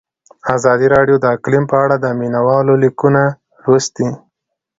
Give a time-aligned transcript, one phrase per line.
[0.55, 3.23] ازادي راډیو د اقلیم په اړه د مینه والو لیکونه
[3.63, 4.09] لوستي.